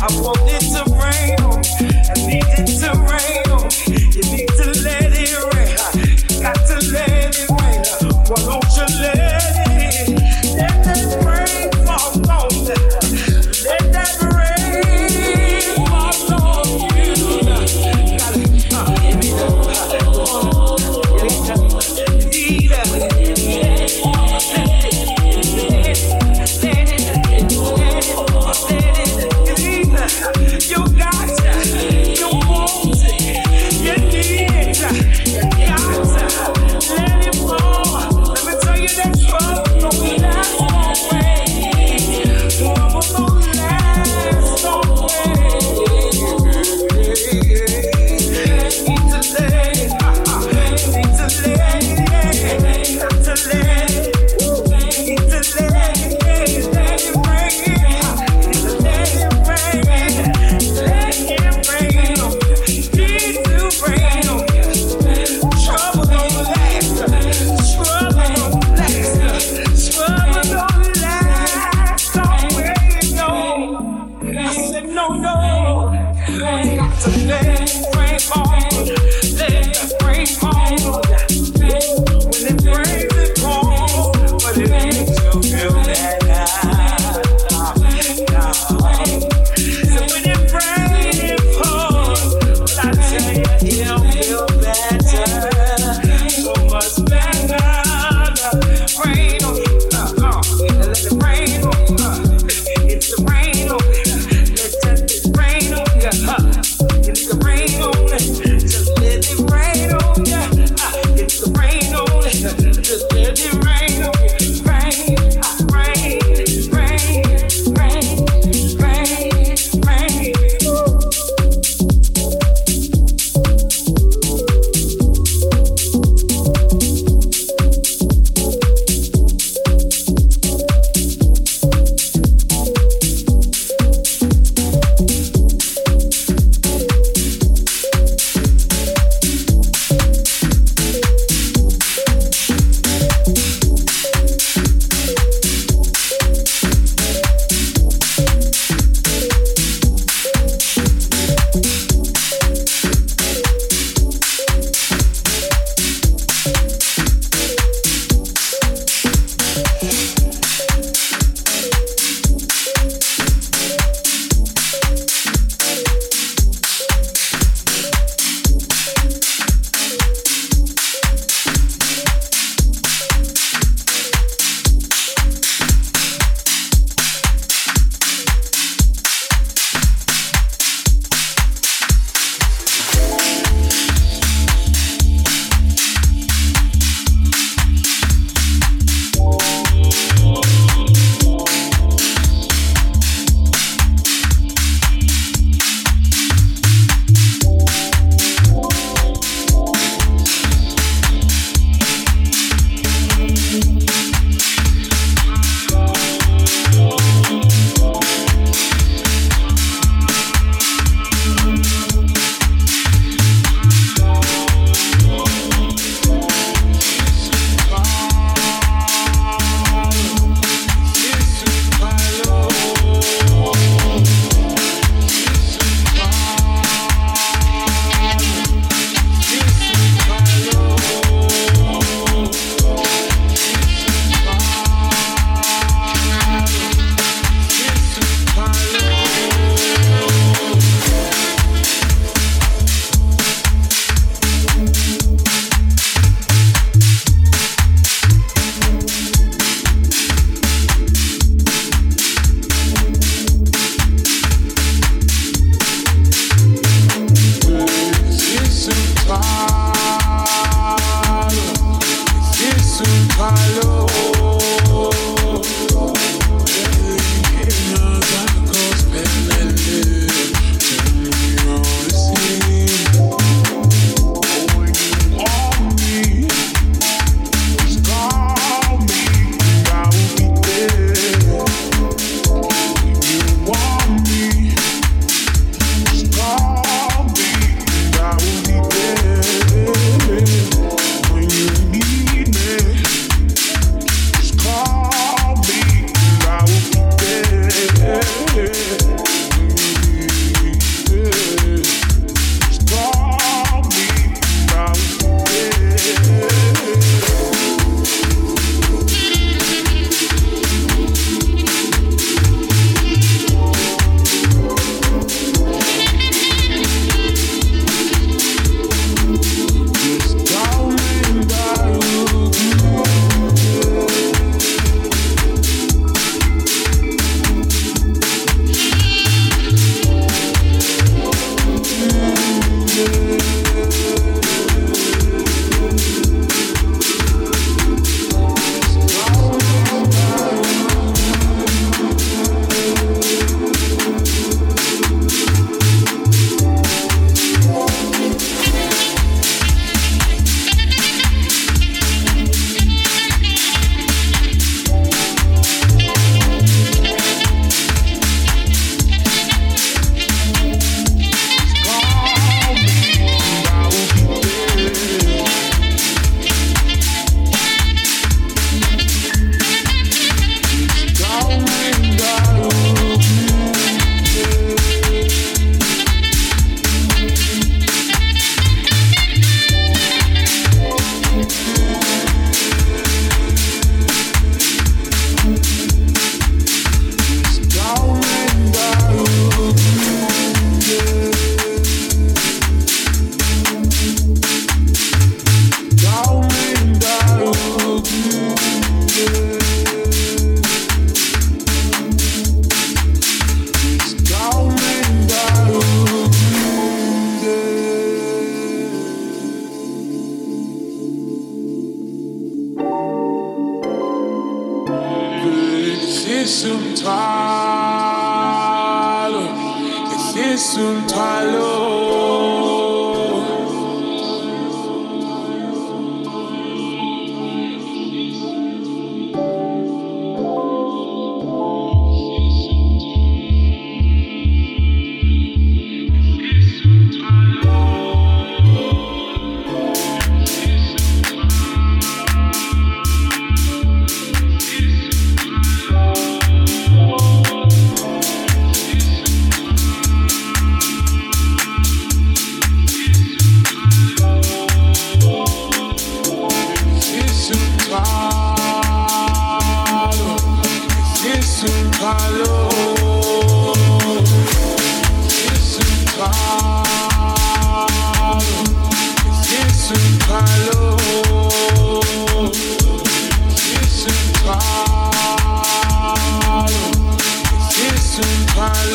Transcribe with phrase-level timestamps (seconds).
[0.00, 0.99] Just let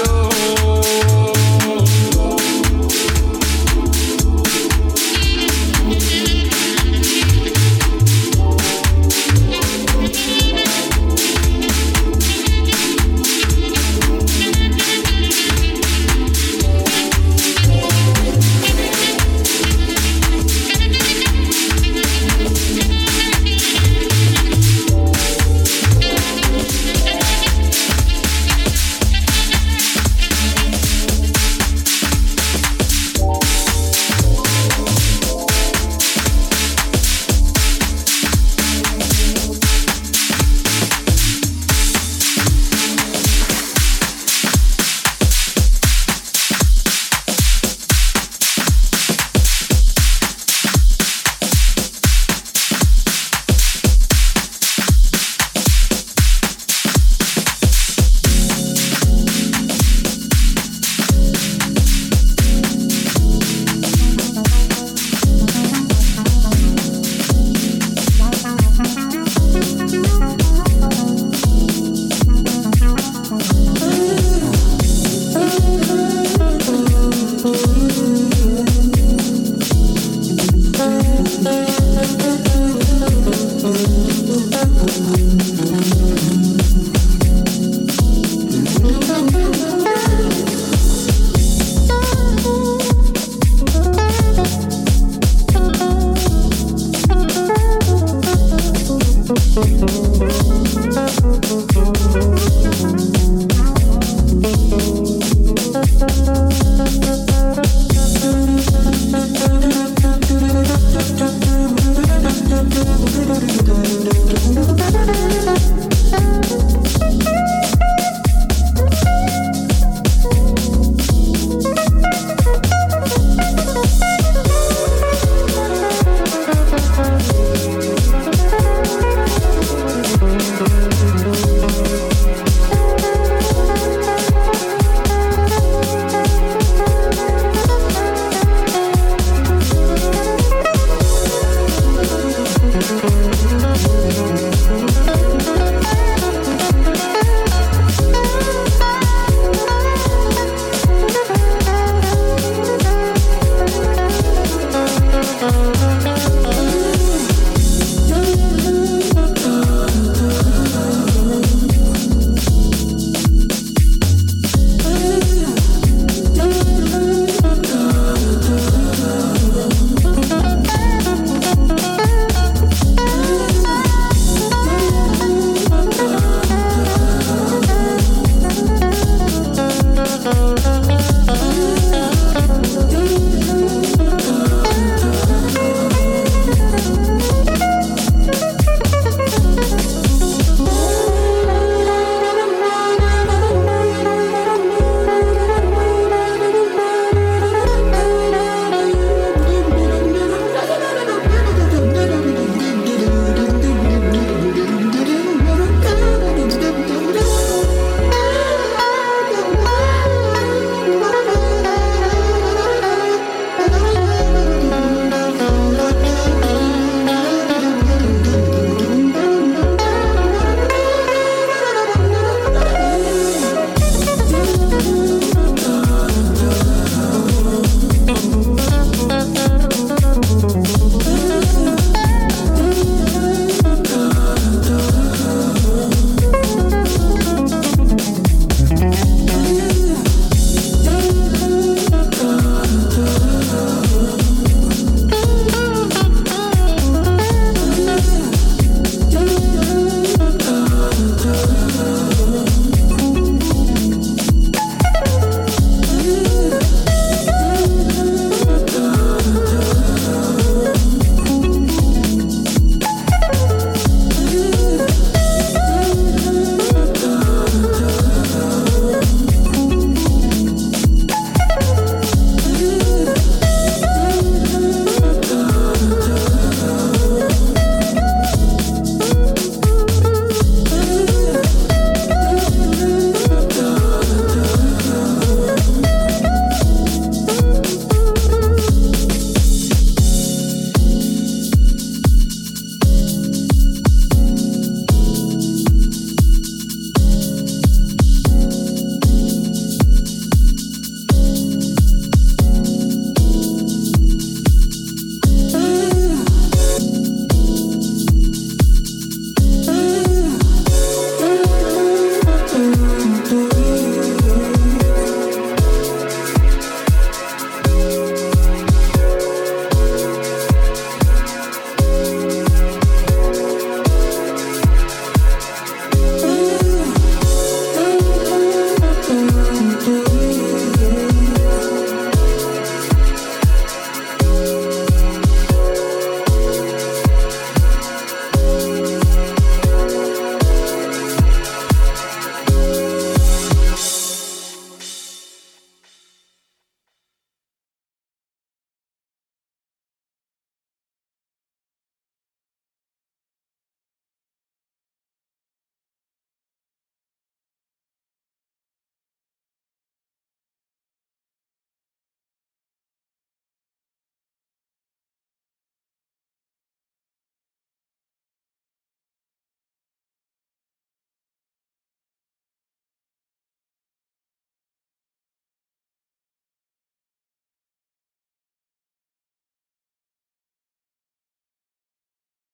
[0.02, 1.25] alone.